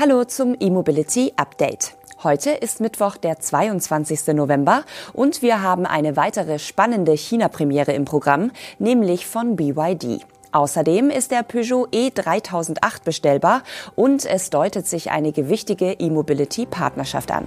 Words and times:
Hallo 0.00 0.24
zum 0.24 0.56
E-Mobility 0.58 1.34
Update. 1.36 1.94
Heute 2.22 2.52
ist 2.52 2.80
Mittwoch, 2.80 3.18
der 3.18 3.38
22. 3.38 4.28
November 4.28 4.84
und 5.12 5.42
wir 5.42 5.60
haben 5.60 5.84
eine 5.84 6.16
weitere 6.16 6.58
spannende 6.58 7.12
China-Premiere 7.12 7.92
im 7.92 8.06
Programm, 8.06 8.50
nämlich 8.78 9.26
von 9.26 9.56
BYD. 9.56 10.24
Außerdem 10.52 11.10
ist 11.10 11.32
der 11.32 11.42
Peugeot 11.42 11.88
E3008 11.88 13.04
bestellbar 13.04 13.62
und 13.94 14.24
es 14.24 14.48
deutet 14.48 14.86
sich 14.86 15.10
eine 15.10 15.32
gewichtige 15.32 15.92
E-Mobility-Partnerschaft 15.92 17.30
an. 17.30 17.46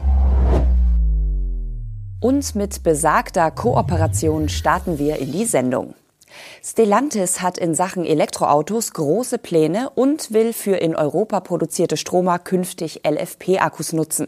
Und 2.19 2.53
mit 2.53 2.83
besagter 2.83 3.49
Kooperation 3.49 4.47
starten 4.47 4.99
wir 4.99 5.17
in 5.17 5.31
die 5.31 5.45
Sendung. 5.45 5.95
Stellantis 6.63 7.41
hat 7.41 7.57
in 7.57 7.75
Sachen 7.75 8.05
Elektroautos 8.05 8.93
große 8.93 9.37
Pläne 9.37 9.89
und 9.95 10.31
will 10.31 10.53
für 10.53 10.75
in 10.75 10.95
Europa 10.95 11.39
produzierte 11.39 11.97
Stromer 11.97 12.39
künftig 12.39 13.01
LFP-Akkus 13.07 13.93
nutzen. 13.93 14.27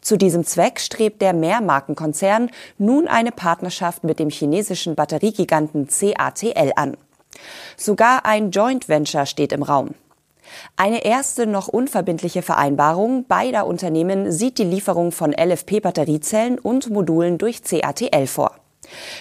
Zu 0.00 0.16
diesem 0.16 0.44
Zweck 0.44 0.80
strebt 0.80 1.22
der 1.22 1.32
Mehrmarkenkonzern 1.32 2.50
nun 2.78 3.08
eine 3.08 3.32
Partnerschaft 3.32 4.04
mit 4.04 4.18
dem 4.18 4.30
chinesischen 4.30 4.94
Batteriegiganten 4.94 5.88
CATL 5.88 6.72
an. 6.76 6.96
Sogar 7.76 8.26
ein 8.26 8.50
Joint 8.50 8.88
Venture 8.88 9.26
steht 9.26 9.52
im 9.52 9.62
Raum. 9.62 9.94
Eine 10.76 11.04
erste 11.04 11.46
noch 11.46 11.68
unverbindliche 11.68 12.42
Vereinbarung 12.42 13.24
beider 13.26 13.66
Unternehmen 13.66 14.32
sieht 14.32 14.58
die 14.58 14.64
Lieferung 14.64 15.12
von 15.12 15.32
LFP-Batteriezellen 15.32 16.58
und 16.58 16.90
Modulen 16.90 17.38
durch 17.38 17.62
CATL 17.62 18.26
vor. 18.26 18.56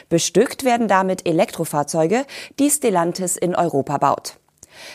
Bestückt 0.10 0.64
werden 0.64 0.88
damit 0.88 1.28
Elektrofahrzeuge, 1.28 2.26
die 2.60 2.70
Stellantis 2.70 3.38
in 3.38 3.56
Europa 3.56 3.98
baut. 3.98 4.38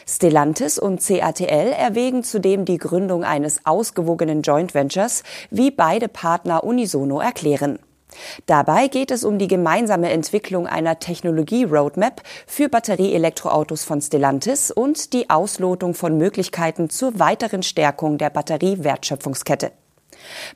Stellantis 0.07 0.79
und 0.79 1.01
CATL 1.05 1.73
erwägen 1.73 2.23
zudem 2.23 2.65
die 2.65 2.79
Gründung 2.79 3.25
eines 3.25 3.67
ausgewogenen 3.67 4.43
Joint 4.43 4.75
Ventures, 4.75 5.23
wie 5.51 5.71
beide 5.71 6.09
Partner 6.09 6.65
unisono 6.65 7.21
erklären. 7.21 7.79
Dabei 8.47 8.89
geht 8.89 9.11
es 9.11 9.25
um 9.25 9.39
die 9.39 9.49
gemeinsame 9.49 10.11
Entwicklung 10.11 10.67
einer 10.67 10.99
Technologie-Roadmap 10.99 12.23
für 12.47 12.69
Batterieelektroautos 12.69 13.85
von 13.85 14.01
Stellantis 14.01 14.71
und 14.71 15.13
die 15.13 15.29
Auslotung 15.29 15.95
von 15.95 16.17
Möglichkeiten 16.17 16.89
zur 16.89 17.19
weiteren 17.19 17.63
Stärkung 17.63 18.17
der 18.17 18.31
Batteriewertschöpfungskette. 18.31 19.73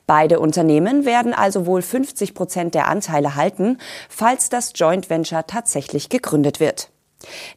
Beide 0.07 0.39
Unternehmen 0.39 1.05
werden 1.05 1.33
also 1.33 1.65
wohl 1.65 1.81
50 1.81 2.33
Prozent 2.33 2.75
der 2.75 2.87
Anteile 2.87 3.35
halten, 3.35 3.77
falls 4.09 4.49
das 4.49 4.73
Joint 4.75 5.09
Venture 5.09 5.45
tatsächlich 5.47 6.09
gegründet 6.09 6.59
wird. 6.59 6.89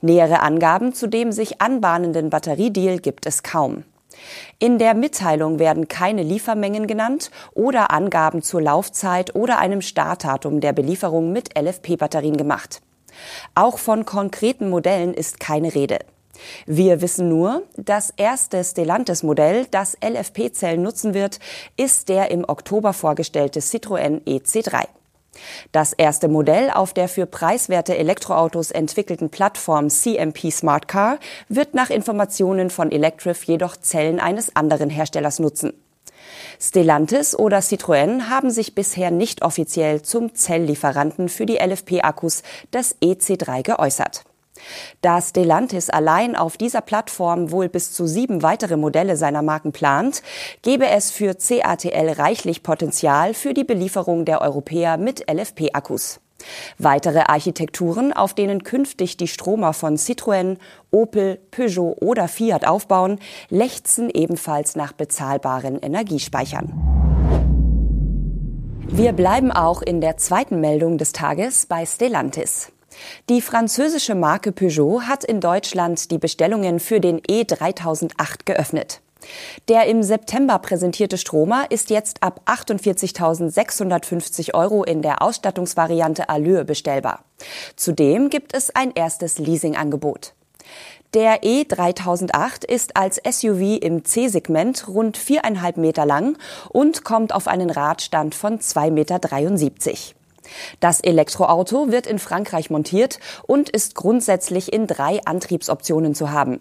Nähere 0.00 0.40
Angaben 0.40 0.92
zu 0.92 1.06
dem 1.06 1.32
sich 1.32 1.60
anbahnenden 1.60 2.30
Batteriedeal 2.30 2.98
gibt 2.98 3.26
es 3.26 3.42
kaum. 3.42 3.84
In 4.58 4.78
der 4.78 4.94
Mitteilung 4.94 5.58
werden 5.58 5.88
keine 5.88 6.22
Liefermengen 6.22 6.86
genannt 6.86 7.30
oder 7.52 7.90
Angaben 7.90 8.42
zur 8.42 8.62
Laufzeit 8.62 9.34
oder 9.34 9.58
einem 9.58 9.80
Startdatum 9.80 10.60
der 10.60 10.72
Belieferung 10.72 11.32
mit 11.32 11.58
LFP-Batterien 11.58 12.36
gemacht. 12.36 12.80
Auch 13.54 13.78
von 13.78 14.04
konkreten 14.04 14.70
Modellen 14.70 15.14
ist 15.14 15.40
keine 15.40 15.74
Rede. 15.74 15.98
Wir 16.66 17.00
wissen 17.00 17.28
nur, 17.28 17.62
das 17.76 18.12
erste 18.16 18.62
Stellantis-Modell, 18.62 19.66
das 19.70 19.96
LFP-Zellen 20.02 20.82
nutzen 20.82 21.14
wird, 21.14 21.38
ist 21.76 22.08
der 22.08 22.30
im 22.30 22.48
Oktober 22.48 22.92
vorgestellte 22.92 23.60
Citroën 23.60 24.22
EC3. 24.24 24.86
Das 25.72 25.92
erste 25.92 26.28
Modell 26.28 26.70
auf 26.70 26.92
der 26.92 27.08
für 27.08 27.26
preiswerte 27.26 27.96
Elektroautos 27.96 28.70
entwickelten 28.70 29.30
Plattform 29.30 29.90
CMP 29.90 30.50
Smart 30.50 30.88
Car 30.88 31.18
wird 31.48 31.74
nach 31.74 31.90
Informationen 31.90 32.70
von 32.70 32.92
Electrif 32.92 33.44
jedoch 33.44 33.76
Zellen 33.76 34.20
eines 34.20 34.54
anderen 34.54 34.90
Herstellers 34.90 35.40
nutzen. 35.40 35.72
Stellantis 36.60 37.36
oder 37.36 37.58
Citroën 37.58 38.28
haben 38.30 38.50
sich 38.50 38.74
bisher 38.74 39.10
nicht 39.10 39.42
offiziell 39.42 40.02
zum 40.02 40.34
Zelllieferanten 40.34 41.28
für 41.28 41.46
die 41.46 41.56
LFP-Akkus 41.56 42.42
des 42.72 42.96
EC3 43.02 43.62
geäußert. 43.62 44.24
Da 45.00 45.20
Stellantis 45.20 45.90
allein 45.90 46.36
auf 46.36 46.56
dieser 46.56 46.80
Plattform 46.80 47.50
wohl 47.50 47.68
bis 47.68 47.92
zu 47.92 48.06
sieben 48.06 48.42
weitere 48.42 48.76
Modelle 48.76 49.16
seiner 49.16 49.42
Marken 49.42 49.72
plant, 49.72 50.22
gebe 50.62 50.86
es 50.86 51.10
für 51.10 51.34
CATL 51.34 52.12
reichlich 52.12 52.62
Potenzial 52.62 53.34
für 53.34 53.54
die 53.54 53.64
Belieferung 53.64 54.24
der 54.24 54.40
Europäer 54.40 54.96
mit 54.96 55.30
LFP-Akkus. 55.30 56.20
Weitere 56.78 57.20
Architekturen, 57.20 58.12
auf 58.12 58.34
denen 58.34 58.64
künftig 58.64 59.16
die 59.16 59.28
Stromer 59.28 59.72
von 59.72 59.96
Citroën, 59.96 60.58
Opel, 60.90 61.38
Peugeot 61.50 61.96
oder 62.00 62.28
Fiat 62.28 62.66
aufbauen, 62.66 63.18
lechzen 63.50 64.10
ebenfalls 64.10 64.76
nach 64.76 64.92
bezahlbaren 64.92 65.78
Energiespeichern. 65.80 66.72
Wir 68.86 69.12
bleiben 69.12 69.50
auch 69.50 69.82
in 69.82 70.00
der 70.00 70.18
zweiten 70.18 70.60
Meldung 70.60 70.98
des 70.98 71.12
Tages 71.12 71.66
bei 71.66 71.86
Stellantis. 71.86 72.70
Die 73.28 73.40
französische 73.40 74.14
Marke 74.14 74.52
Peugeot 74.52 75.02
hat 75.02 75.24
in 75.24 75.40
Deutschland 75.40 76.10
die 76.10 76.18
Bestellungen 76.18 76.80
für 76.80 77.00
den 77.00 77.20
E3008 77.20 78.44
geöffnet. 78.44 79.00
Der 79.68 79.86
im 79.86 80.02
September 80.02 80.58
präsentierte 80.58 81.18
Stromer 81.18 81.70
ist 81.70 81.90
jetzt 81.90 82.22
ab 82.22 82.40
48.650 82.46 84.54
Euro 84.54 84.84
in 84.84 85.02
der 85.02 85.22
Ausstattungsvariante 85.22 86.28
Allure 86.28 86.64
bestellbar. 86.64 87.24
Zudem 87.76 88.30
gibt 88.30 88.54
es 88.54 88.74
ein 88.74 88.92
erstes 88.94 89.38
Leasingangebot. 89.38 90.34
Der 91.14 91.42
E3008 91.44 92.64
ist 92.64 92.96
als 92.96 93.20
SUV 93.24 93.78
im 93.80 94.04
C-Segment 94.04 94.88
rund 94.88 95.16
viereinhalb 95.16 95.76
Meter 95.76 96.04
lang 96.04 96.36
und 96.70 97.04
kommt 97.04 97.32
auf 97.32 97.46
einen 97.46 97.70
Radstand 97.70 98.34
von 98.34 98.58
2,73 98.58 98.90
Meter. 98.90 99.20
Das 100.80 101.00
Elektroauto 101.00 101.90
wird 101.90 102.06
in 102.06 102.18
Frankreich 102.18 102.70
montiert 102.70 103.18
und 103.46 103.70
ist 103.70 103.94
grundsätzlich 103.94 104.72
in 104.72 104.86
drei 104.86 105.20
Antriebsoptionen 105.24 106.14
zu 106.14 106.30
haben. 106.30 106.60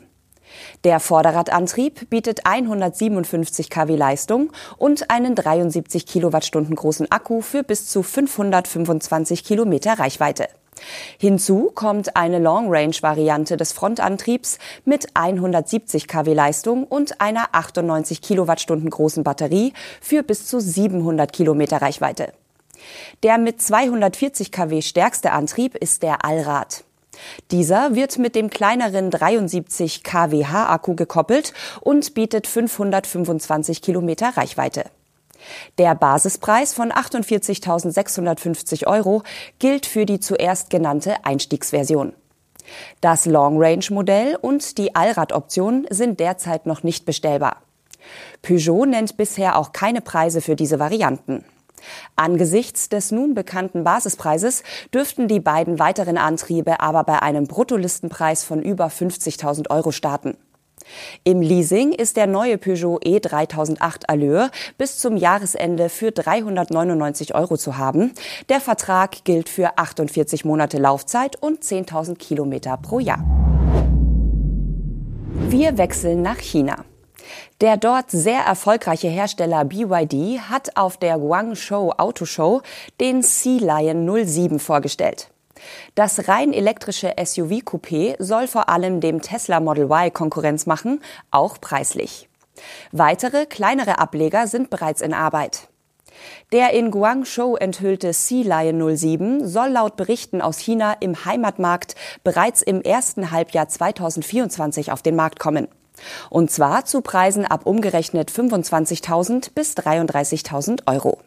Der 0.83 0.99
Vorderradantrieb 0.99 2.09
bietet 2.09 2.45
157 2.45 3.69
kW 3.69 3.95
Leistung 3.95 4.51
und 4.77 5.09
einen 5.09 5.35
73 5.35 6.05
Kilowattstunden 6.05 6.75
großen 6.75 7.11
Akku 7.11 7.41
für 7.41 7.63
bis 7.63 7.87
zu 7.87 8.03
525 8.03 9.43
Kilometer 9.43 9.97
Reichweite. 9.97 10.47
Hinzu 11.17 11.71
kommt 11.73 12.15
eine 12.15 12.39
Long-Range-Variante 12.39 13.57
des 13.57 13.71
Frontantriebs 13.71 14.57
mit 14.85 15.07
170 15.13 16.07
kW 16.07 16.33
Leistung 16.33 16.83
und 16.83 17.21
einer 17.21 17.49
98 17.53 18.21
Kilowattstunden 18.21 18.89
großen 18.89 19.23
Batterie 19.23 19.73
für 20.01 20.23
bis 20.23 20.47
zu 20.47 20.59
700 20.59 21.31
Kilometer 21.31 21.81
Reichweite. 21.81 22.33
Der 23.23 23.37
mit 23.37 23.61
240 23.61 24.51
kW 24.51 24.81
stärkste 24.81 25.31
Antrieb 25.31 25.75
ist 25.75 26.03
der 26.03 26.25
Allrad. 26.25 26.83
Dieser 27.51 27.95
wird 27.95 28.17
mit 28.17 28.35
dem 28.35 28.49
kleineren 28.49 29.11
73 29.11 30.03
kWh 30.03 30.43
Akku 30.43 30.95
gekoppelt 30.95 31.53
und 31.81 32.13
bietet 32.13 32.47
525 32.47 33.81
Kilometer 33.81 34.35
Reichweite. 34.35 34.85
Der 35.77 35.93
Basispreis 35.95 36.73
von 36.73 36.91
48.650 36.91 38.87
Euro 38.87 39.23
gilt 39.59 39.85
für 39.85 40.05
die 40.05 40.19
zuerst 40.19 40.69
genannte 40.69 41.25
Einstiegsversion. 41.25 42.13
Das 43.01 43.25
Long-Range-Modell 43.25 44.37
und 44.37 44.77
die 44.77 44.95
Allradoption 44.95 45.85
sind 45.89 46.19
derzeit 46.21 46.65
noch 46.65 46.83
nicht 46.83 47.05
bestellbar. 47.05 47.57
Peugeot 48.41 48.85
nennt 48.85 49.17
bisher 49.17 49.57
auch 49.57 49.73
keine 49.73 50.01
Preise 50.01 50.41
für 50.41 50.55
diese 50.55 50.79
Varianten. 50.79 51.43
Angesichts 52.15 52.89
des 52.89 53.11
nun 53.11 53.33
bekannten 53.33 53.83
Basispreises 53.83 54.63
dürften 54.93 55.27
die 55.27 55.39
beiden 55.39 55.79
weiteren 55.79 56.17
Antriebe 56.17 56.79
aber 56.79 57.03
bei 57.03 57.21
einem 57.21 57.47
Bruttolistenpreis 57.47 58.43
von 58.43 58.61
über 58.61 58.87
50.000 58.87 59.69
Euro 59.69 59.91
starten. 59.91 60.37
Im 61.23 61.41
Leasing 61.41 61.91
ist 61.93 62.17
der 62.17 62.27
neue 62.27 62.57
Peugeot 62.57 62.99
E3008 62.99 64.05
Allure 64.07 64.51
bis 64.77 64.97
zum 64.97 65.17
Jahresende 65.17 65.89
für 65.89 66.11
399 66.11 67.35
Euro 67.35 67.57
zu 67.57 67.77
haben. 67.77 68.11
Der 68.49 68.59
Vertrag 68.59 69.23
gilt 69.23 69.49
für 69.49 69.77
48 69.77 70.45
Monate 70.45 70.77
Laufzeit 70.77 71.41
und 71.41 71.63
10.000 71.63 72.17
Kilometer 72.17 72.77
pro 72.77 72.99
Jahr. 72.99 73.23
Wir 75.49 75.77
wechseln 75.77 76.21
nach 76.21 76.39
China. 76.39 76.83
Der 77.61 77.77
dort 77.77 78.11
sehr 78.11 78.41
erfolgreiche 78.41 79.07
Hersteller 79.07 79.65
BYD 79.65 80.41
hat 80.49 80.75
auf 80.75 80.97
der 80.97 81.17
Guangzhou 81.17 81.91
Auto 81.91 82.25
Show 82.25 82.61
den 82.99 83.21
Sea 83.21 83.59
Lion 83.59 84.25
07 84.25 84.59
vorgestellt. 84.59 85.29
Das 85.95 86.27
rein 86.27 86.53
elektrische 86.53 87.13
SUV-Coupé 87.17 88.15
soll 88.19 88.47
vor 88.47 88.69
allem 88.69 88.99
dem 88.99 89.21
Tesla 89.21 89.59
Model 89.59 89.89
Y 89.89 90.11
Konkurrenz 90.11 90.65
machen, 90.65 91.01
auch 91.31 91.59
preislich. 91.61 92.27
Weitere 92.91 93.45
kleinere 93.45 93.99
Ableger 93.99 94.47
sind 94.47 94.69
bereits 94.69 95.01
in 95.01 95.13
Arbeit. 95.13 95.69
Der 96.51 96.73
in 96.73 96.91
Guangzhou 96.91 97.55
enthüllte 97.55 98.13
Sea 98.13 98.43
Lion 98.43 98.95
07 98.95 99.47
soll 99.47 99.69
laut 99.69 99.95
Berichten 99.95 100.41
aus 100.41 100.59
China 100.59 100.95
im 100.99 101.25
Heimatmarkt 101.25 101.95
bereits 102.23 102.61
im 102.61 102.81
ersten 102.81 103.31
Halbjahr 103.31 103.67
2024 103.67 104.91
auf 104.91 105.01
den 105.01 105.15
Markt 105.15 105.39
kommen. 105.39 105.67
Und 106.29 106.51
zwar 106.51 106.85
zu 106.85 107.01
Preisen 107.01 107.45
ab 107.45 107.65
umgerechnet 107.65 108.31
25.000 108.31 109.51
bis 109.53 109.75
33.000 109.75 110.87
Euro. 110.87 111.19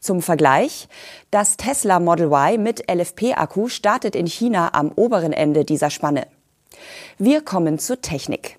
Zum 0.00 0.22
Vergleich, 0.22 0.88
das 1.30 1.56
Tesla 1.56 2.00
Model 2.00 2.26
Y 2.26 2.62
mit 2.62 2.90
LFP-Akku 2.90 3.68
startet 3.68 4.14
in 4.14 4.26
China 4.26 4.74
am 4.74 4.92
oberen 4.94 5.32
Ende 5.32 5.64
dieser 5.64 5.90
Spanne. 5.90 6.26
Wir 7.18 7.42
kommen 7.42 7.78
zur 7.78 8.00
Technik. 8.00 8.58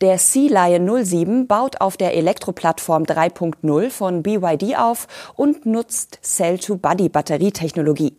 Der 0.00 0.18
Sea 0.18 0.68
Lion 0.68 1.04
07 1.04 1.46
baut 1.46 1.80
auf 1.80 1.96
der 1.96 2.14
Elektroplattform 2.14 3.02
3.0 3.04 3.90
von 3.90 4.22
BYD 4.22 4.76
auf 4.78 5.08
und 5.34 5.66
nutzt 5.66 6.20
Cell-to-Body-Batterietechnologie. 6.22 8.16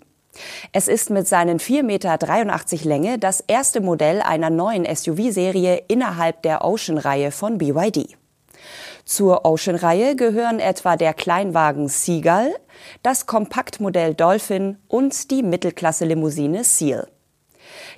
Es 0.71 0.87
ist 0.87 1.09
mit 1.09 1.27
seinen 1.27 1.59
4,83 1.59 1.83
Meter 1.83 2.87
Länge 2.87 3.19
das 3.19 3.41
erste 3.41 3.81
Modell 3.81 4.21
einer 4.21 4.49
neuen 4.49 4.85
SUV-Serie 4.85 5.83
innerhalb 5.87 6.43
der 6.43 6.63
Ocean-Reihe 6.63 7.31
von 7.31 7.57
BYD. 7.57 8.17
Zur 9.05 9.45
Ocean-Reihe 9.45 10.15
gehören 10.15 10.59
etwa 10.59 10.95
der 10.95 11.13
Kleinwagen 11.13 11.87
Seagull, 11.87 12.53
das 13.01 13.25
Kompaktmodell 13.25 14.13
Dolphin 14.13 14.77
und 14.87 15.31
die 15.31 15.41
Mittelklasse-Limousine 15.41 16.63
Seal. 16.63 17.07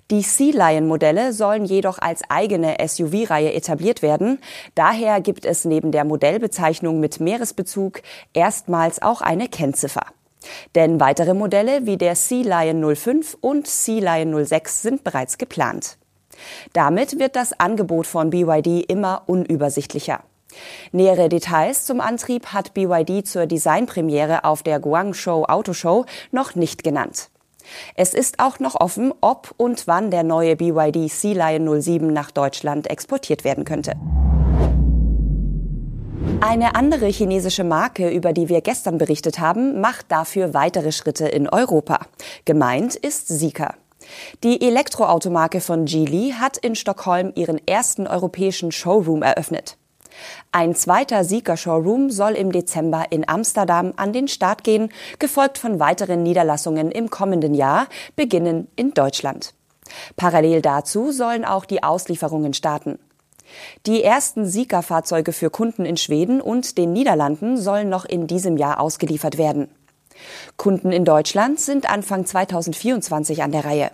Die 0.09 0.21
Sea 0.21 0.53
Lion 0.53 0.87
Modelle 0.87 1.33
sollen 1.33 1.65
jedoch 1.65 1.99
als 1.99 2.21
eigene 2.29 2.77
SUV-Reihe 2.85 3.53
etabliert 3.53 4.01
werden. 4.01 4.39
Daher 4.75 5.21
gibt 5.21 5.45
es 5.45 5.65
neben 5.65 5.91
der 5.91 6.05
Modellbezeichnung 6.05 6.99
mit 6.99 7.19
Meeresbezug 7.19 8.01
erstmals 8.33 9.01
auch 9.01 9.21
eine 9.21 9.47
Kennziffer. 9.47 10.05
Denn 10.75 10.99
weitere 10.99 11.33
Modelle 11.33 11.85
wie 11.85 11.97
der 11.97 12.15
Sea 12.15 12.43
Lion 12.43 12.95
05 12.95 13.37
und 13.41 13.67
Sea 13.67 13.99
Lion 13.99 14.45
06 14.45 14.81
sind 14.81 15.03
bereits 15.03 15.37
geplant. 15.37 15.97
Damit 16.73 17.19
wird 17.19 17.35
das 17.35 17.59
Angebot 17.59 18.07
von 18.07 18.29
BYD 18.29 18.89
immer 18.89 19.23
unübersichtlicher. 19.27 20.21
Nähere 20.91 21.29
Details 21.29 21.85
zum 21.85 22.01
Antrieb 22.01 22.47
hat 22.47 22.73
BYD 22.73 23.25
zur 23.27 23.45
Designpremiere 23.45 24.43
auf 24.43 24.63
der 24.63 24.79
Guangzhou 24.79 25.45
Autoshow 25.45 26.05
noch 26.31 26.55
nicht 26.55 26.83
genannt. 26.83 27.29
Es 27.95 28.13
ist 28.13 28.39
auch 28.39 28.59
noch 28.59 28.75
offen, 28.75 29.13
ob 29.21 29.53
und 29.57 29.87
wann 29.87 30.11
der 30.11 30.23
neue 30.23 30.55
BYD 30.55 31.09
Sea 31.09 31.33
Lion 31.33 31.81
07 31.81 32.11
nach 32.11 32.31
Deutschland 32.31 32.89
exportiert 32.89 33.43
werden 33.43 33.65
könnte. 33.65 33.93
Eine 36.41 36.73
andere 36.73 37.05
chinesische 37.05 37.63
Marke, 37.63 38.09
über 38.09 38.33
die 38.33 38.49
wir 38.49 38.61
gestern 38.61 38.97
berichtet 38.97 39.39
haben, 39.39 39.79
macht 39.79 40.11
dafür 40.11 40.55
weitere 40.55 40.91
Schritte 40.91 41.27
in 41.27 41.47
Europa. 41.47 41.99
Gemeint 42.45 42.95
ist 42.95 43.27
Sika. 43.27 43.75
Die 44.43 44.59
Elektroautomarke 44.59 45.61
von 45.61 45.85
Geely 45.85 46.33
hat 46.37 46.57
in 46.57 46.73
Stockholm 46.73 47.31
ihren 47.35 47.65
ersten 47.67 48.07
europäischen 48.07 48.71
Showroom 48.71 49.21
eröffnet. 49.21 49.77
Ein 50.51 50.73
zweiter 50.73 51.23
Sieger-Showroom 51.23 52.09
soll 52.09 52.31
im 52.31 52.51
Dezember 52.51 53.05
in 53.11 53.29
Amsterdam 53.29 53.93
an 53.95 54.11
den 54.11 54.27
Start 54.27 54.63
gehen, 54.63 54.89
gefolgt 55.19 55.59
von 55.59 55.79
weiteren 55.79 56.23
Niederlassungen 56.23 56.91
im 56.91 57.11
kommenden 57.11 57.53
Jahr, 57.53 57.87
beginnen 58.15 58.67
in 58.75 58.95
Deutschland. 58.95 59.53
Parallel 60.15 60.61
dazu 60.61 61.11
sollen 61.11 61.45
auch 61.45 61.65
die 61.65 61.83
Auslieferungen 61.83 62.53
starten. 62.53 62.97
Die 63.85 64.03
ersten 64.03 64.45
Sika-Fahrzeuge 64.45 65.33
für 65.33 65.49
Kunden 65.49 65.85
in 65.85 65.97
Schweden 65.97 66.41
und 66.41 66.77
den 66.77 66.93
Niederlanden 66.93 67.57
sollen 67.57 67.89
noch 67.89 68.05
in 68.05 68.27
diesem 68.27 68.57
Jahr 68.57 68.79
ausgeliefert 68.79 69.37
werden. 69.37 69.69
Kunden 70.57 70.91
in 70.91 71.05
Deutschland 71.05 71.59
sind 71.59 71.89
Anfang 71.89 72.25
2024 72.25 73.43
an 73.43 73.51
der 73.51 73.65
Reihe. 73.65 73.91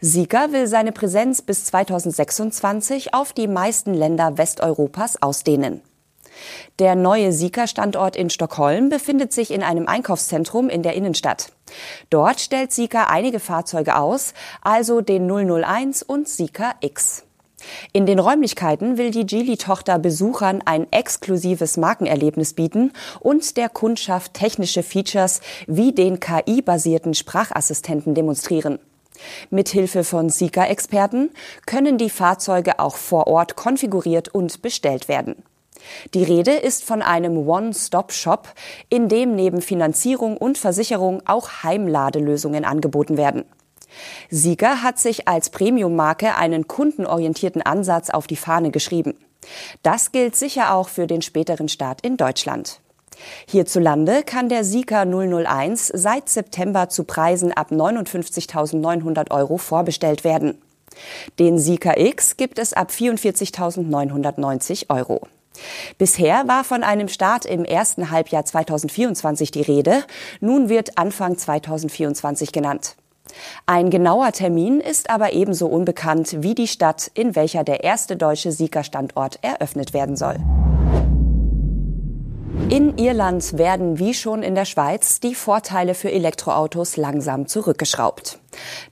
Sika 0.00 0.52
will 0.52 0.66
seine 0.66 0.92
Präsenz 0.92 1.42
bis 1.42 1.66
2026 1.66 3.14
auf 3.14 3.32
die 3.32 3.48
meisten 3.48 3.94
Länder 3.94 4.38
Westeuropas 4.38 5.22
ausdehnen. 5.22 5.82
Der 6.78 6.94
neue 6.94 7.32
Sika-Standort 7.32 8.16
in 8.16 8.30
Stockholm 8.30 8.88
befindet 8.88 9.32
sich 9.32 9.50
in 9.50 9.62
einem 9.62 9.88
Einkaufszentrum 9.88 10.68
in 10.68 10.82
der 10.82 10.94
Innenstadt. 10.94 11.52
Dort 12.10 12.40
stellt 12.40 12.72
Sika 12.72 13.04
einige 13.04 13.40
Fahrzeuge 13.40 13.96
aus, 13.96 14.34
also 14.62 15.00
den 15.00 15.28
001 15.28 16.02
und 16.02 16.28
Sika 16.28 16.74
X. 16.80 17.24
In 17.92 18.06
den 18.06 18.18
Räumlichkeiten 18.18 18.98
will 18.98 19.10
die 19.10 19.26
Geely-Tochter 19.26 19.98
Besuchern 19.98 20.62
ein 20.64 20.86
exklusives 20.92 21.76
Markenerlebnis 21.76 22.54
bieten 22.54 22.92
und 23.20 23.56
der 23.56 23.68
Kundschaft 23.68 24.34
technische 24.34 24.82
Features 24.82 25.40
wie 25.66 25.92
den 25.92 26.20
KI-basierten 26.20 27.14
Sprachassistenten 27.14 28.14
demonstrieren. 28.14 28.78
Mithilfe 29.50 30.04
von 30.04 30.30
Sika-Experten 30.30 31.30
können 31.66 31.98
die 31.98 32.10
Fahrzeuge 32.10 32.78
auch 32.78 32.96
vor 32.96 33.26
Ort 33.26 33.56
konfiguriert 33.56 34.28
und 34.28 34.62
bestellt 34.62 35.08
werden. 35.08 35.42
Die 36.14 36.24
Rede 36.24 36.52
ist 36.52 36.84
von 36.84 37.02
einem 37.02 37.48
One-Stop-Shop, 37.48 38.48
in 38.88 39.08
dem 39.08 39.34
neben 39.34 39.62
Finanzierung 39.62 40.36
und 40.36 40.58
Versicherung 40.58 41.22
auch 41.26 41.62
Heimladelösungen 41.62 42.64
angeboten 42.64 43.16
werden. 43.16 43.44
Sieger 44.30 44.82
hat 44.82 44.98
sich 44.98 45.28
als 45.28 45.50
Premium-Marke 45.50 46.36
einen 46.36 46.68
kundenorientierten 46.68 47.62
Ansatz 47.62 48.10
auf 48.10 48.26
die 48.26 48.36
Fahne 48.36 48.70
geschrieben. 48.70 49.14
Das 49.82 50.12
gilt 50.12 50.36
sicher 50.36 50.74
auch 50.74 50.88
für 50.88 51.06
den 51.06 51.22
späteren 51.22 51.68
Start 51.68 52.00
in 52.02 52.16
Deutschland. 52.16 52.80
Hierzulande 53.46 54.22
kann 54.22 54.48
der 54.48 54.64
Sika 54.64 55.04
001 55.04 55.90
seit 55.94 56.28
September 56.28 56.88
zu 56.88 57.04
Preisen 57.04 57.52
ab 57.52 57.72
59.900 57.72 59.30
Euro 59.30 59.58
vorbestellt 59.58 60.24
werden. 60.24 60.60
Den 61.38 61.58
Sika 61.58 61.96
X 61.96 62.36
gibt 62.36 62.58
es 62.58 62.72
ab 62.72 62.90
44.990 62.90 64.90
Euro. 64.90 65.26
Bisher 65.98 66.46
war 66.46 66.64
von 66.64 66.84
einem 66.84 67.08
Start 67.08 67.44
im 67.44 67.64
ersten 67.64 68.10
Halbjahr 68.10 68.44
2024 68.44 69.50
die 69.50 69.62
Rede. 69.62 70.04
Nun 70.40 70.68
wird 70.68 70.98
Anfang 70.98 71.36
2024 71.36 72.52
genannt. 72.52 72.96
Ein 73.66 73.90
genauer 73.90 74.32
Termin 74.32 74.80
ist 74.80 75.10
aber 75.10 75.32
ebenso 75.32 75.66
unbekannt 75.66 76.42
wie 76.42 76.54
die 76.54 76.68
Stadt, 76.68 77.10
in 77.14 77.36
welcher 77.36 77.64
der 77.64 77.84
erste 77.84 78.16
deutsche 78.16 78.52
Sika-Standort 78.52 79.38
eröffnet 79.42 79.92
werden 79.92 80.16
soll. 80.16 80.36
In 82.70 82.98
Irland 82.98 83.56
werden 83.56 83.98
wie 83.98 84.12
schon 84.12 84.42
in 84.42 84.54
der 84.54 84.66
Schweiz 84.66 85.20
die 85.20 85.34
Vorteile 85.34 85.94
für 85.94 86.12
Elektroautos 86.12 86.98
langsam 86.98 87.46
zurückgeschraubt. 87.46 88.40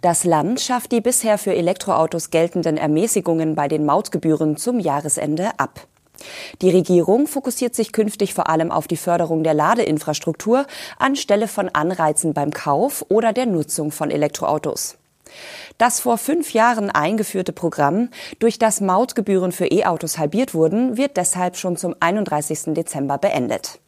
Das 0.01 0.25
Land 0.25 0.61
schafft 0.61 0.93
die 0.93 1.03
bisher 1.03 1.37
für 1.37 1.55
Elektroautos 1.55 2.31
geltenden 2.31 2.79
Ermäßigungen 2.79 3.55
bei 3.55 3.69
den 3.69 3.85
Mautgebühren 3.85 4.57
zum 4.57 4.79
Jahresende 4.79 5.51
ab. 5.59 5.87
Die 6.63 6.71
Regierung 6.71 7.27
fokussiert 7.27 7.75
sich 7.75 7.93
künftig 7.93 8.35
vor 8.35 8.49
allem 8.49 8.71
auf 8.71 8.89
die 8.89 8.97
Förderung 8.97 9.43
der 9.43 9.55
Ladeinfrastruktur 9.55 10.67
anstelle 10.99 11.49
von 11.49 11.69
Anreizen 11.69 12.35
beim 12.35 12.53
Kauf 12.53 13.05
oder 13.09 13.33
der 13.33 13.47
Nutzung 13.47 13.91
von 13.91 14.11
Elektroautos. 14.11 14.99
Das 15.79 16.01
vor 16.01 16.19
fünf 16.19 16.53
Jahren 16.53 16.91
eingeführte 16.91 17.53
Programm, 17.53 18.09
durch 18.39 18.59
das 18.59 18.81
Mautgebühren 18.81 19.53
für 19.53 19.67
E-Autos 19.67 20.19
halbiert 20.19 20.55
wurden, 20.55 20.97
wird 20.97 21.17
deshalb 21.17 21.57
schon 21.57 21.77
zum 21.77 21.95
31. 22.01 22.75
Dezember 22.75 23.19
beendet. 23.19 23.81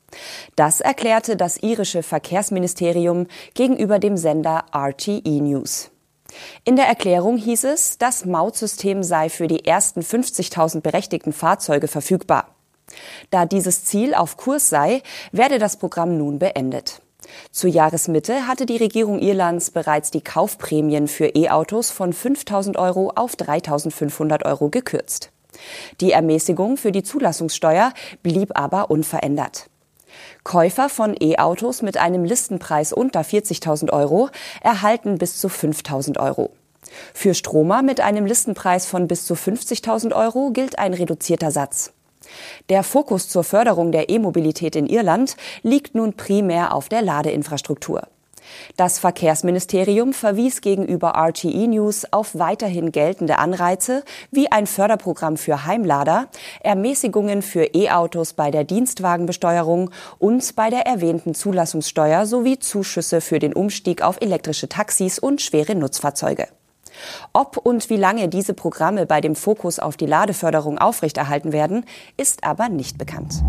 Das 0.57 0.81
erklärte 0.81 1.37
das 1.37 1.59
irische 1.63 2.03
Verkehrsministerium 2.03 3.27
gegenüber 3.55 3.99
dem 3.99 4.17
Sender 4.17 4.65
RTE 4.75 5.41
News. 5.41 5.91
In 6.65 6.77
der 6.77 6.87
Erklärung 6.87 7.37
hieß 7.37 7.65
es, 7.65 7.99
das 7.99 8.25
Mautsystem 8.25 9.03
sei 9.03 9.29
für 9.29 9.49
die 9.49 9.65
ersten 9.65 10.01
50.000 10.01 10.81
berechtigten 10.81 11.33
Fahrzeuge 11.33 11.89
verfügbar. 11.89 12.55
Da 13.31 13.47
dieses 13.47 13.85
Ziel 13.85 14.15
auf 14.15 14.37
Kurs 14.37 14.69
sei, 14.69 15.03
werde 15.33 15.59
das 15.59 15.77
Programm 15.77 16.19
nun 16.19 16.39
beendet. 16.39 17.01
Zur 17.51 17.71
Jahresmitte 17.71 18.47
hatte 18.47 18.67
die 18.67 18.77
Regierung 18.77 19.19
Irlands 19.19 19.71
bereits 19.71 20.11
die 20.11 20.23
Kaufprämien 20.23 21.09
für 21.09 21.27
E-Autos 21.27 21.91
von 21.91 22.13
5.000 22.13 22.79
Euro 22.79 23.13
auf 23.15 23.35
3.500 23.35 24.47
Euro 24.47 24.71
gekürzt. 24.71 25.31
Die 26.01 26.13
Ermäßigung 26.13 26.77
für 26.77 26.93
die 26.93 27.03
Zulassungssteuer 27.03 27.93
blieb 28.23 28.57
aber 28.59 28.91
unverändert. 28.91 29.69
Käufer 30.45 30.89
von 30.89 31.15
E-Autos 31.21 31.83
mit 31.83 31.97
einem 31.97 32.25
Listenpreis 32.25 32.93
unter 32.93 33.21
40.000 33.21 33.93
Euro 33.93 34.31
erhalten 34.61 35.19
bis 35.19 35.39
zu 35.41 35.49
5.000 35.49 36.19
Euro. 36.19 36.51
Für 37.13 37.35
Stromer 37.35 37.83
mit 37.83 38.01
einem 38.01 38.27
Listenpreis 38.27 38.87
von 38.87 39.09
bis 39.09 39.27
zu 39.27 39.35
50.000 39.35 40.15
Euro 40.15 40.51
gilt 40.51 40.79
ein 40.79 40.95
reduzierter 40.95 41.51
Satz. 41.51 41.93
Der 42.69 42.83
Fokus 42.83 43.29
zur 43.29 43.45
Förderung 43.45 43.93
der 43.93 44.11
E-Mobilität 44.11 44.77
in 44.77 44.87
Irland 44.87 45.37
liegt 45.63 45.95
nun 45.95 46.15
primär 46.15 46.75
auf 46.75 46.89
der 46.89 47.03
Ladeinfrastruktur. 47.03 48.03
Das 48.77 48.99
Verkehrsministerium 48.99 50.13
verwies 50.13 50.61
gegenüber 50.61 51.15
RTE 51.17 51.69
News 51.69 52.07
auf 52.11 52.39
weiterhin 52.39 52.93
geltende 52.93 53.39
Anreize 53.39 54.05
wie 54.31 54.51
ein 54.51 54.67
Förderprogramm 54.67 55.37
für 55.37 55.65
Heimlader, 55.65 56.29
Ermäßigungen 56.61 57.43
für 57.43 57.65
E-Autos 57.75 58.33
bei 58.33 58.51
der 58.51 58.65
Dienstwagenbesteuerung 58.65 59.91
und 60.19 60.55
bei 60.57 60.71
der 60.71 60.87
erwähnten 60.87 61.35
Zulassungssteuer 61.35 62.27
sowie 62.27 62.59
Zuschüsse 62.59 63.21
für 63.21 63.39
den 63.39 63.53
Umstieg 63.53 64.03
auf 64.03 64.21
elektrische 64.21 64.69
Taxis 64.69 65.19
und 65.19 65.41
schwere 65.41 65.75
Nutzfahrzeuge. 65.75 66.49
Ob 67.33 67.57
und 67.57 67.91
wie 67.91 67.97
lange 67.97 68.29
diese 68.29 68.55
Programme 68.55 69.07
bei 69.07 69.21
dem 69.21 69.37
Fokus 69.37 69.79
auf 69.79 69.97
die 69.97 70.07
Ladeförderung 70.07 70.79
aufrechterhalten 70.79 71.53
werden, 71.53 71.85
ist 72.17 72.45
aber 72.45 72.69
nicht 72.69 72.99
bekannt. 72.99 73.43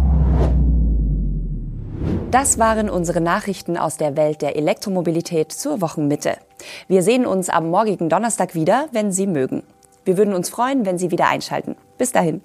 Das 2.32 2.60
waren 2.60 2.92
unsere 2.92 3.22
Nachrichten 3.22 3.76
aus 3.76 3.98
der 3.98 4.16
Welt 4.16 4.44
der 4.44 4.56
Elektromobilität 4.56 5.52
zur 5.52 5.82
Wochenmitte. 5.82 6.38
Wir 6.88 7.02
sehen 7.02 7.26
uns 7.26 7.50
am 7.50 7.72
morgigen 7.72 8.08
Donnerstag 8.08 8.54
wieder, 8.54 8.88
wenn 8.92 9.12
Sie 9.12 9.26
mögen. 9.26 9.64
Wir 10.06 10.16
würden 10.16 10.36
uns 10.36 10.48
freuen, 10.48 10.86
wenn 10.86 11.00
Sie 11.00 11.10
wieder 11.10 11.28
einschalten. 11.28 11.76
Bis 11.98 12.12
dahin. 12.12 12.42